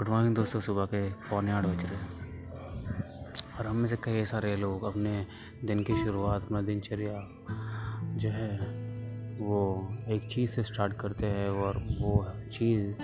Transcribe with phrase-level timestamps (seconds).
[0.00, 2.08] Good morning दोस्तों सुबह के पौने आठ बज रहे हैं।
[3.58, 5.26] और हम में से कई सारे लोग अपने
[5.64, 7.28] दिन की शुरुआत, अपना दिनचर्या
[8.16, 8.58] जो है,
[9.38, 12.94] वो एक चीज़ से स्टार्ट करते हैं और वो चीज़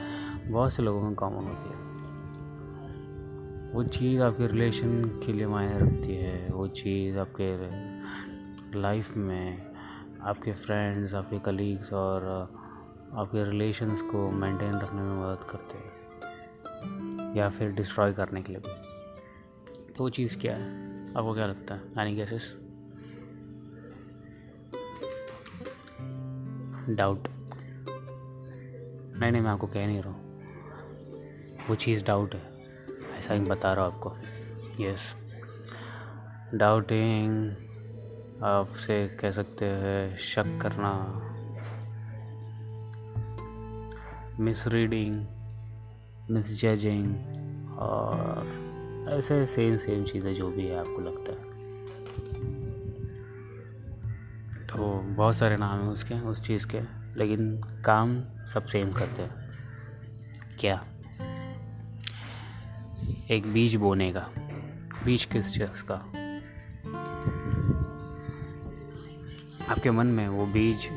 [0.49, 1.77] बहुत से लोगों में कॉमन होती है।
[3.73, 7.57] वो चीज़ आपके रिलेशन के लिए मायने रखती है, वो चीज़ आपके
[8.81, 9.67] लाइफ में
[10.23, 12.25] आपके फ्रेंड्स आपके कलीग्स और
[13.15, 15.96] आपके रिलेशंस को मेंटेन रखने में मदद करते हैं।
[17.37, 18.97] या फिर डिस्ट्रॉय करने के लिए भी।
[19.93, 20.87] तो वो चीज़ क्या है?
[21.09, 21.81] आपको क्या लगता है?
[21.99, 22.57] एनी गेसेस
[26.91, 27.29] डाउट
[29.19, 30.43] नहीं नहीं, मैं आपको कह नहीं रहा हूँ।
[31.69, 32.57] वो चीज़ डाउट है।
[33.19, 34.17] ऐसा ही बता रहा हूँ आपको।
[34.85, 35.15] यस
[36.55, 37.51] डाउटिंग
[38.43, 41.23] आपसे कह सकते हैं, शक करना।
[44.41, 45.27] मिसरीडिंग
[46.31, 47.17] मिस जजिंग
[47.79, 48.47] और
[49.09, 51.57] ऐसे सेम सेम चीज़ें जो भी है आपको लगता है।
[54.67, 56.81] तो बहुत सारे नाम हैं उसके, उस चीज़ के,
[57.17, 58.21] लेकिन काम
[58.55, 59.51] सब सेम करते हैं।
[60.61, 60.85] क्या?
[63.31, 64.29] एक बीज बोने का।
[65.05, 65.95] बीज किस चीज़ का?
[69.73, 70.89] आपके मन में वो बीज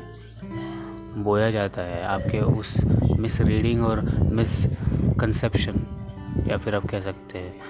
[1.17, 2.83] बोया जाता है, आपके उस
[3.19, 4.65] मिस रीडिंग और मिस
[5.19, 7.61] कंसेप्शन या फिर आप कह सकते हैं,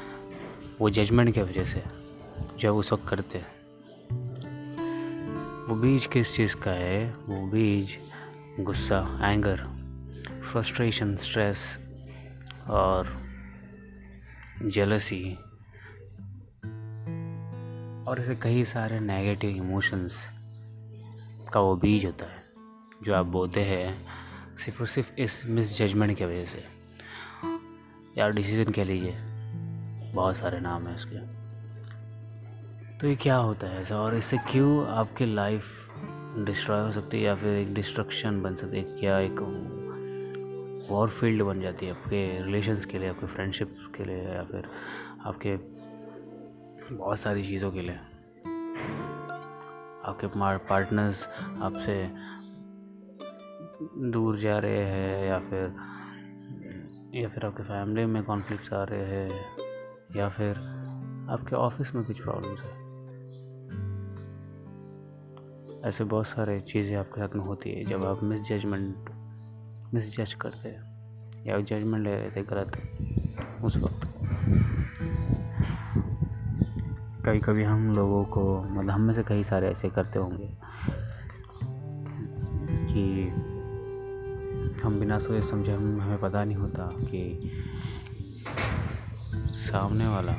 [0.80, 1.84] वो जजमेंट की वजह से
[2.58, 3.60] जो उस वक्त करते हैं।
[5.68, 7.14] वो बीज किस चीज़ का है?
[7.14, 7.98] वो बीज
[8.60, 9.58] गुस्सा एंगर
[10.52, 11.80] फ्रस्ट्रेशन स्ट्रेस
[12.68, 13.18] और
[14.66, 15.36] जेलसी
[18.08, 20.26] और ऐसे कई सारे नेगेटिव इमोशंस
[21.54, 22.44] का वो बीज होता है,
[23.04, 24.08] जो आप बोते हैं
[24.58, 26.79] सिर्फ़ और सिर्फ़ इस मिस जजमेंट की वजह से।
[28.18, 29.18] या डिसीज़न कह लीजिए।
[30.14, 31.40] बहुत सारे नाम हैं उसके।
[32.98, 33.98] तो ये क्या होता है ऐसा?
[33.98, 35.64] और इससे क्यों आपकी लाइफ
[36.46, 38.84] डिस्ट्रॉय हो सकती है या फिर एक डिस्ट्रक्शन बन सकती है?
[38.84, 39.40] क्या एक
[40.90, 44.64] वॉर फ़ील्ड बन जाती है आपके रिलेशंस के लिए, आपके फ्रेंडशिप के लिए, या फिर
[45.26, 45.58] आपके
[46.96, 47.96] बहुत सारी चीज़ों के लिए?
[50.06, 51.28] आपके पार्टनर्स
[51.62, 52.10] आपसे
[54.12, 55.89] दूर जा रहे हैं या फिर
[57.14, 59.46] या फिर आपके फैमिली में कॉन्फ्लिक्ट्स आ रहे हैं,
[60.16, 60.58] या फिर
[61.30, 62.80] आपके ऑफ़िस में कुछ प्रॉब्लम्स है।
[65.90, 69.10] ऐसे बहुत सारे चीज़ें आपके साथ में होती है, जब आप मिस जजमेंट
[69.94, 72.72] मिस जज करते हैं, या जजमेंट ले रहे थे गलत,
[73.64, 74.08] उस वक्त।
[77.26, 80.50] कभी कभी हम लोगों को मतलब हम में से कई सारे ऐसे करते होंगे
[82.94, 83.32] कि
[84.84, 87.52] हम बिना सोचे समझे, हम, हमें पता नहीं होता कि
[89.50, 90.34] सामने वाला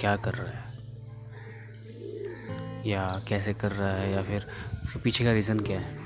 [0.00, 0.72] क्या कर रहा है,
[2.90, 4.46] या कैसे कर रहा है, या फिर
[5.04, 6.02] पीछे का रीज़न क्या है।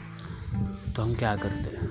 [0.93, 1.91] तो हम क्या करते हैं?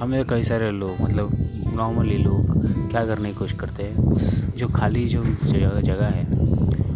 [0.00, 1.30] हमें कई सारे लोग मतलब
[1.74, 3.96] नॉर्मली लोग क्या करने की कोशिश करते हैं?
[3.96, 6.26] उस जो खाली जो जगह जगह है,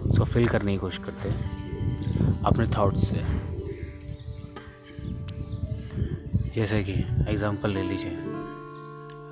[0.00, 1.40] उसको फिल करने की कोशिश करते हैं,
[2.42, 3.43] अपने थाट्स से।
[6.54, 6.92] जैसे कि
[7.28, 8.10] एग्ज़ाम्पल ले लीजिए।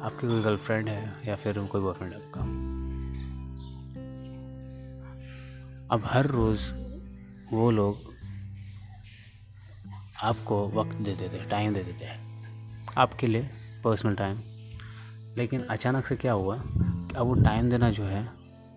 [0.03, 2.41] आपकी कोई गर्लफ्रेंड है या फिर कोई बॉयफ्रेंड आपका?
[5.91, 6.63] अब हर रोज़
[7.53, 8.13] वो लोग
[10.23, 12.19] आपको वक्त दे देते हैं टाइम दे देते हैं,
[12.99, 13.49] आपके लिए
[13.85, 14.39] पर्सनल टाइम
[15.37, 18.23] लेकिन अचानक से क्या हुआ कि अब वो टाइम देना जो है,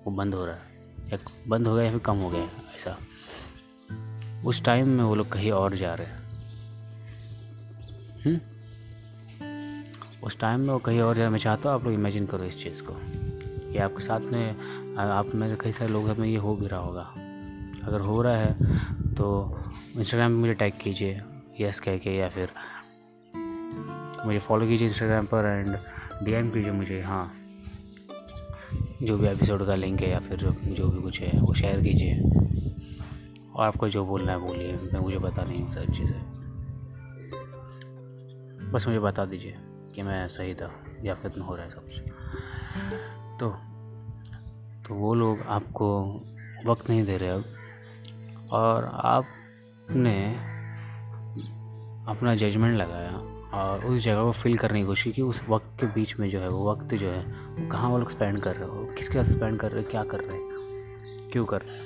[0.06, 1.18] वो बंद हो रहा है। या
[1.48, 2.44] बंद हो गया या फिर कम हो गया
[2.76, 2.98] ऐसा।
[4.46, 6.25] उस टाइम में वो लोग कहीं और जा रहे हैं?
[10.24, 12.64] उस टाइम में वो कहीं और जाना मैं चाहता हूँ, आप लोग इमेजिन करो इस
[12.64, 12.94] चीज़ को।
[13.72, 14.56] कि आपके साथ में
[14.98, 17.14] आप में से कई सारे लोग में ये हो भी रहा होगा।
[17.84, 18.54] अगर हो रहा है
[19.16, 19.58] तो
[19.98, 21.22] इंस्टाग्राम पर मुझे टैग कीजिए
[21.60, 22.50] यस कह के, या फिर
[24.26, 25.78] मुझे फॉलो कीजिए इंस्टाग्राम पर एंड
[26.26, 27.34] डीएम कीजिए मुझे हाँ।
[29.04, 31.82] जो भी एपिसोड का लिंक है या फिर जो जो भी कुछ है, वो शेयर
[31.82, 32.16] कीजिए।
[33.56, 36.35] और आपको जो बोलना है, बोलिए। मैं मुझे पता नहीं सब चीज़ें।
[38.76, 39.56] बस मुझे बता दीजिए
[39.96, 41.90] कि मैं सही था या फिर हो रहा है सब
[43.40, 43.50] तो
[44.88, 46.04] तो वो लोग आपको
[46.66, 47.46] वक्त नहीं दे रहे अब।
[48.52, 50.34] और आपने
[52.12, 53.12] अपना जजमेंट लगाया
[53.54, 56.40] और उस जगह को फिल करने की कोशिश की उस वक्त के बीच में जो
[56.40, 58.86] है, वो वक्त जो है, वो कहाँ वो लोग स्पेंड कर रहे हो?
[58.86, 59.90] किसके साथ स्पेंड कर रहे हो?
[59.92, 60.46] क्या कर रहे हैं?
[61.32, 61.86] क्यों कर रहे हैं?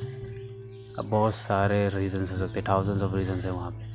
[1.00, 3.89] अब बहुत सारे रीजन्स हो सकते हैं थाउजेंड्स ऑफ़ रीजन्स हैं वहाँ पे।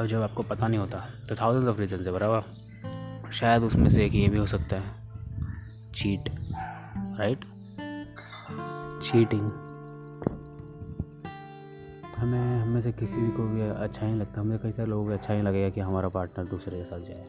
[0.00, 0.98] और जब आपको पता नहीं होता
[1.28, 5.92] तो थाउज़ेंड ऑफ़ रीज़न है बराबर। शायद उसमें से एक ये भी हो सकता है।
[5.92, 6.28] चीट
[7.18, 7.44] राइट
[9.02, 9.50] चीटिंग
[12.16, 15.12] हमें हमें से किसी भी को भी अच्छा नहीं लगता। हमें कई सारे लोगों को
[15.12, 17.26] अच्छा नहीं लगेगा कि हमारा पार्टनर दूसरे के साथ जाए,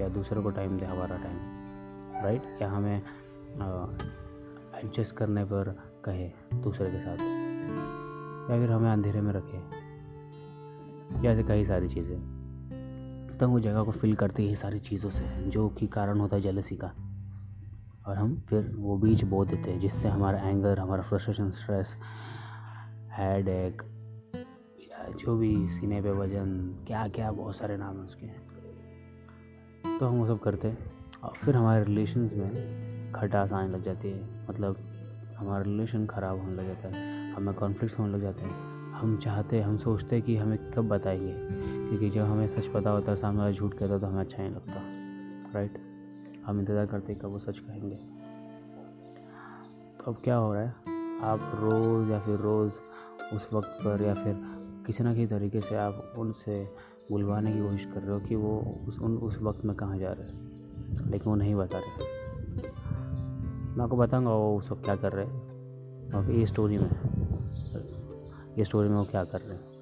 [0.00, 2.96] या दूसरे को टाइम दे हमारा टाइम राइट या हमें
[4.76, 5.70] एडजस्ट करने पर
[6.04, 6.28] कहे
[6.62, 7.18] दूसरे के साथ,
[8.50, 9.83] या फिर हमें अंधेरे में रखे।
[11.24, 12.34] या ऐसे कई सारी चीज़ें।
[13.40, 16.42] तो वो जगह को फिल करते ही सारी चीज़ों से, जो कि कारण होता है
[16.42, 16.86] जलसी का।
[18.06, 21.86] और हम फिर वो बीच बो देते हैं, जिससे हमारा एंगर हमारा फ्रस्ट्रेशन स्ट्रेस
[23.18, 23.82] हेड एक
[25.16, 28.26] जो भी सीने पे वज़न क्या क्या बहुत सारे नाम हैं उसके।
[29.98, 30.78] तो हम वो सब करते हैं।
[31.22, 34.76] और फिर हमारे रिलेशन्स में खटास आने लग जाती है। मतलब
[35.38, 39.60] हमारा रिलेशन ख़राब होने लग जाता है, हमें कॉन्फ्लिक्ट होने लग जाते हैं। हम चाहते,
[39.60, 41.34] हम सोचते कि हमें कब बताएँगे?
[41.88, 44.52] क्योंकि जब हमें सच पता होता है सामने वाला झूठ कहता तो हमें अच्छा नहीं
[44.52, 44.82] लगता।
[45.52, 45.78] राइट
[46.46, 47.96] हम इंतज़ार करते कब वो सच कहेंगे।
[49.98, 50.68] तो अब क्या हो रहा है?
[51.22, 52.72] आप रोज़ या फिर रोज़
[53.34, 54.44] उस वक्त पर या फिर
[54.86, 56.64] किसी ना किसी तरीके से आप उनसे
[57.10, 60.12] बुलवाने की कोशिश कर रहे हो कि वो उस, उन, उस वक्त में कहाँ जा
[60.12, 60.40] रहे हैं।
[61.10, 62.06] लेकिन वो नहीं बता रहे।
[63.76, 65.54] मैं आपको बताऊँगा वो उस वक्त क्या कर रहे हैं।
[66.12, 67.13] और ये स्टोरी में
[68.58, 69.74] ये स्टोरी में वो क्या कर रहे हैं?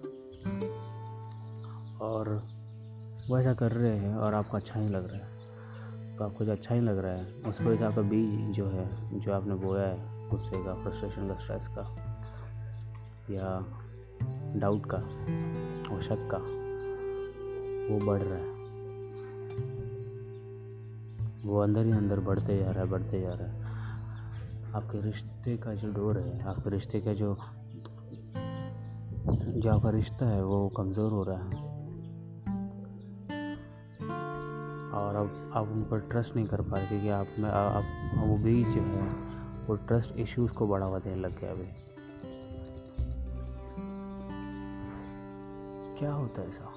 [1.98, 2.42] और
[3.28, 5.32] वो ऐसा कर रहे हैं और आपको अच्छा नहीं लग रहा है।
[6.16, 9.32] तो आपको जो अच्छा नहीं लग रहा है। उस से आपका बीज जो है, जो
[9.32, 11.96] आपने बोया है गुस्से का फ्रस्ट्रेशन का स्ट्रेस का,
[13.30, 13.64] या
[14.58, 14.98] डाउट का,
[15.94, 16.38] और शक का,
[17.94, 18.52] वो बढ़ रहा है।
[21.44, 23.62] वो अंदर ही अंदर बढ़ते जा रहा है, बढ़ते जा रहा है।
[24.74, 27.36] आपके रिश्ते का जो डोर है, आपके रिश्ते का जो
[29.30, 31.72] जो आपका रिश्ता है, वो कमज़ोर हो रहा है।
[34.92, 37.84] और अब आप उन पर ट्रस्ट नहीं कर पा रहे, क्योंकि आप में आप
[38.28, 39.08] वो बीच जो है,
[39.66, 41.92] वो ट्रस्ट इश्यूज़ को बढ़ावा देने लग गया अभी।
[45.98, 46.72] क्या होता है ऐसा?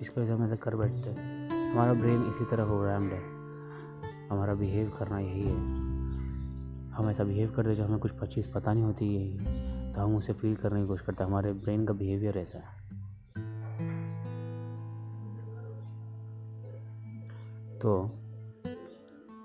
[0.00, 1.32] इसको वजह हम ऐसा कर बैठते हैं।
[1.72, 3.22] हमारा ब्रेन इसी तरह प्रोग्राम्ड है
[4.28, 5.56] हमारा बिहेव करना यही है।
[6.90, 9.61] हम ऐसा बिहेव करते जो हमें कुछ चीज़ पता नहीं होती यही
[9.94, 12.82] तो हम उसे फील करने की कोशिश करते हैं। हमारे ब्रेन का बिहेवियर ऐसा है।
[17.78, 18.02] तो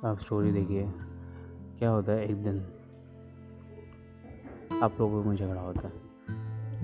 [0.05, 0.91] आप स्टोरी देखिए।
[1.79, 2.65] क्या होता है, एक दिन
[4.83, 6.07] आप लोगों में झगड़ा होता है।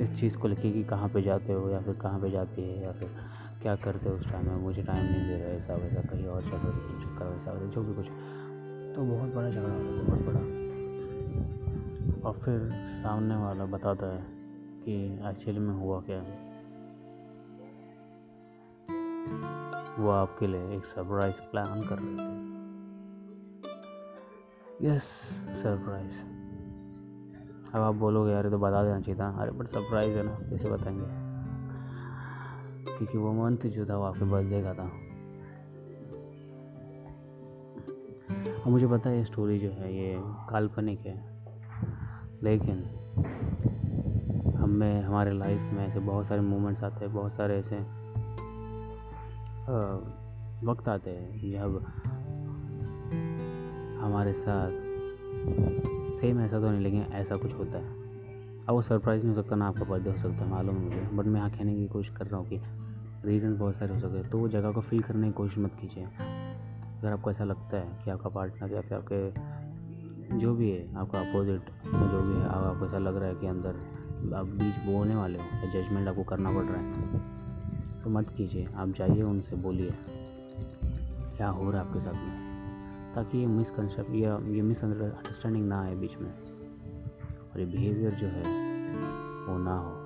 [0.02, 2.84] इस चीज़ को लेके कि कहाँ पे जाते हो या फिर कहाँ पे जाती है
[2.84, 3.08] या फिर
[3.62, 4.56] क्या करते हो उस टाइम में?
[4.56, 7.94] मुझे टाइम नहीं दे रहा है ऐसा वैसा कहीं और चक्कर वैसा वैसा जो भी
[7.94, 8.06] कुछ।
[8.96, 10.63] तो बहुत बड़ा झगड़ा होता है, बहुत बड़ा।
[12.26, 14.26] और फिर सामने वाला बताता है
[14.84, 16.54] कि एक्चुअली में हुआ क्या है।
[20.00, 22.44] वो आपके लिए एक सरप्राइज़ प्लान कर रहे थे।
[24.88, 25.04] यस
[25.64, 26.16] सरप्राइज़
[27.74, 30.70] अब आप बोलोगे, यार तो बता देना चाहिए था। अरे बट सरप्राइज़ है ना, कैसे
[30.70, 31.24] बताएँगे?
[32.98, 34.92] क्योंकि वो मंथ जो था, वो आपके बर्थडे का था।
[38.54, 41.33] और मुझे पता है, ये स्टोरी जो है, ये काल्पनिक है।
[42.44, 42.84] लेकिन
[44.58, 47.78] हमें, हमारे लाइफ में ऐसे बहुत सारे मोमेंट्स आते हैं, बहुत सारे ऐसे
[50.66, 51.84] वक्त आते हैं जब
[54.02, 54.72] हमारे साथ
[56.22, 57.88] सेम ऐसा तो नहीं, लेकिन ऐसा कुछ होता है।
[58.68, 61.26] अब वो सरप्राइज़ नहीं हो सकता, ना आपका बर्थडे हो सकता है, मालूम मुझे। बट
[61.26, 62.60] मैं यहाँ कहने की कोशिश कर रहा हूँ कि
[63.26, 65.72] रीज़न बहुत सारे हो सकते हैं। तो वो जगह को फील करने की कोशिश मत
[65.82, 69.30] कीजिए। अगर आपको ऐसा लगता है कि आपका पार्टनर या फिर आपके
[70.40, 73.76] जो भी है, आपका अपोजिट जो भी है आपको ऐसा लग रहा है कि अंदर
[74.36, 77.20] आप बीच बोलने वाले हो जजमेंट आपको करना पड़ रहा है।
[78.02, 79.92] तो मत कीजिए, आप जाइए उनसे, बोलिए,
[81.38, 82.54] क्या हो रहा है आपके साथ में?
[83.16, 86.34] ताकि ये मिसकनसेप्ट या ये मिसअंडरस्टैंडिंग ना आए बीच में।
[87.54, 88.44] और ये बिहेवियर जो है,
[89.48, 90.04] वो ना हो।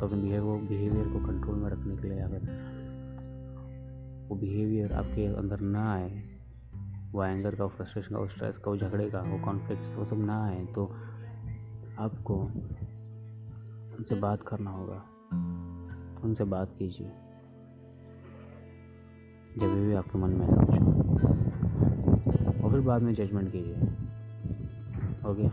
[0.00, 2.74] तो अपने बिहेवियर बिहेवियर को कंट्रोल में रखने के लिए अगर
[4.28, 6.33] वो बिहेवियर आपके अंदर ना आए
[7.14, 10.24] वो एंगर का फ्रस्ट्रेशन का, वो स्ट्रेस का, वो झगड़े का, वो कॉन्फ्लिक्ट वो सब
[10.26, 10.86] ना आए तो
[11.98, 12.34] आपको
[13.98, 15.04] उनसे बात करना होगा।
[16.24, 17.06] उनसे बात कीजिए।
[19.58, 20.62] जब भी आपके मन में ऐसा
[22.62, 23.76] और फिर बाद में जजमेंट कीजिए।
[25.30, 25.46] ओके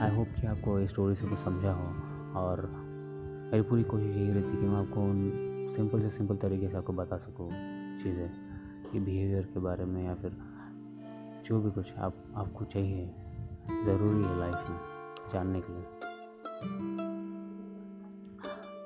[0.00, 1.88] आई होप कि आपको इस स्टोरी से कुछ समझा हो।
[2.40, 2.66] और
[3.52, 5.06] मेरी पूरी कोशिश यही रहती कि मैं आपको
[5.76, 7.48] सिंपल से सिंपल तरीके से आपको बता सकूँ
[8.02, 8.49] चीज़ें।
[8.92, 10.36] कि बिहेवियर के बारे में या फिर
[11.46, 13.06] जो भी कुछ आप, आपको चाहिए,
[13.84, 14.78] ज़रूरी है लाइफ में,
[15.32, 15.82] जानने के लिए।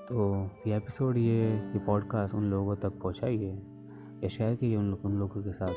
[0.08, 3.62] तो ये एपिसोड ये ये पॉडकास्ट उन लोगों तक पहुँचाइए
[4.24, 5.74] या शेयर कीजिए उन उन लोगों के साथ,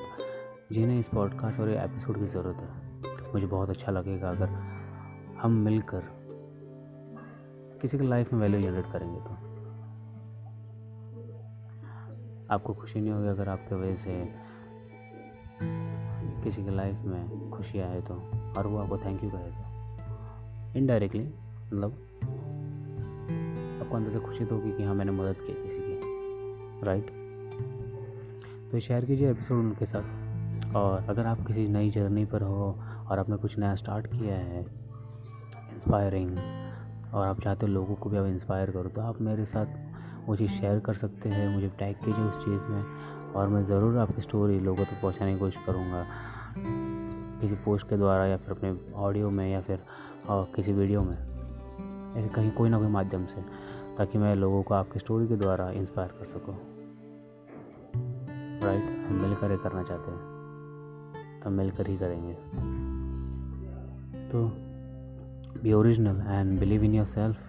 [0.72, 4.50] जिन्हें इस पॉडकास्ट और ये एपिसोड की ज़रूरत है। मुझे बहुत अच्छा लगेगा अगर
[5.42, 6.04] हम मिलकर
[7.82, 9.47] किसी की लाइफ में वैल्यू जनरेट करेंगे तो।
[12.52, 14.48] आपको खुशी नहीं होगी अगर आपके वजह से
[16.44, 18.14] किसी की लाइफ में खुशी आए तो।
[18.58, 21.92] और वो आपको थैंक यू कहे तो इनडायरेक्टली मतलब
[23.82, 27.12] आपको अंदर से खुशी तो होगी कि हाँ मैंने मदद की किसी की। राइट
[28.72, 32.76] तो शेयर कीजिए एपिसोड उनके साथ। और अगर आप किसी नई जर्नी पर हो
[33.10, 34.62] और आपने कुछ नया स्टार्ट किया है
[35.74, 36.38] इंस्पायरिंग
[37.14, 39.66] और आप चाहते हो लोगों को भी आप इंस्पायर करो तो आप मेरे साथ
[40.28, 43.98] वो चीज़ शेयर कर सकते हैं, मुझे टैग कीजिए उस चीज़ में और मैं ज़रूर
[43.98, 46.06] आपकी स्टोरी लोगों तक तो पहुँचाने की कोशिश करूँगा।
[47.42, 49.84] किसी पोस्ट के द्वारा या फिर अपने ऑडियो में या फिर
[50.30, 51.18] किसी वीडियो में
[52.18, 53.42] ऐसे कहीं कोई ना कोई माध्यम से,
[53.98, 56.56] ताकि मैं लोगों को आपकी स्टोरी के द्वारा इंस्पायर कर सकूँ।
[58.64, 62.34] राइट हम मिलकर ही करना चाहते हैं। तो मिलकर ही करेंगे।
[64.30, 64.48] तो
[65.64, 67.47] be original and believe in yourself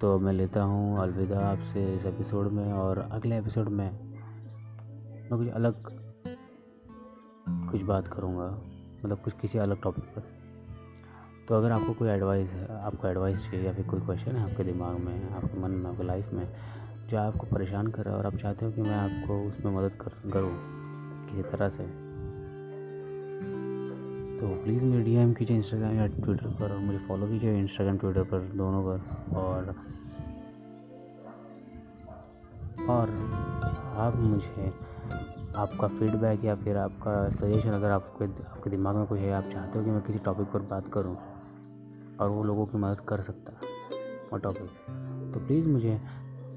[0.00, 3.90] तो मैं लेता हूँ अलविदा आपसे इस एपिसोड में और अगले एपिसोड में
[5.30, 5.74] मैं कुछ अलग
[7.70, 8.58] कुछ बात करूँगा
[9.04, 10.22] मतलब कुछ किसी अलग टॉपिक पर।
[11.48, 14.64] तो अगर आपको कोई एडवाइस है, आपको एडवाइस चाहिए या फिर कोई क्वेश्चन है आपके
[14.64, 16.52] दिमाग में, आपके मन में, आपके लाइफ में,
[17.08, 19.92] जो आपको परेशान कर रहा है और आप चाहते हो कि मैं आपको उसमें मदद
[19.92, 20.52] कर करूँ
[21.26, 22.05] किसी तरह से
[24.46, 27.96] तो प्लीज़ मुझे डी एम कीजिए इंस्टाग्राम या ट्विटर पर और मुझे फॉलो कीजिए इंस्टाग्राम
[27.98, 28.98] ट्विटर पर दोनों पर।
[29.36, 29.74] और
[32.88, 33.10] और
[33.96, 34.72] आप मुझे,
[35.56, 39.78] आपका फीडबैक या फिर आपका सजेशन अगर आपके आपके दिमाग में कुछ है, आप चाहते
[39.78, 41.16] हो कि मैं किसी टॉपिक पर बात करूँ,
[42.20, 43.52] और वो लोगों की मदद कर सकता
[44.32, 44.70] वो टॉपिक
[45.34, 45.98] तो प्लीज़ मुझे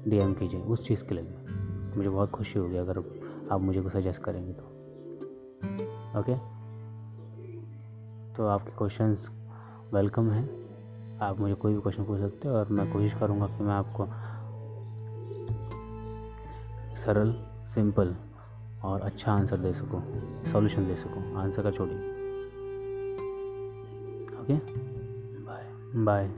[0.08, 1.34] डीएम कीजिए उस चीज़ के लिए।
[1.96, 2.98] मुझे बहुत खुशी होगी अगर
[3.52, 4.64] आप मुझे को सजेस्ट करेंगे तो।
[6.20, 6.49] ओके
[8.36, 9.28] तो आपके क्वेश्चंस
[9.94, 10.48] वेलकम हैं।
[11.22, 14.06] आप मुझे कोई भी क्वेश्चन पूछ सकते हैं और मैं कोशिश करूँगा कि मैं आपको
[17.00, 17.32] सरल
[17.74, 18.14] सिंपल
[18.84, 20.02] और अच्छा आंसर दे सकूँ
[20.52, 21.98] सॉल्यूशन दे सकूँ आंसर का छोड़िए
[24.40, 24.54] ओके
[25.42, 25.64] बाय
[26.04, 26.28] बाय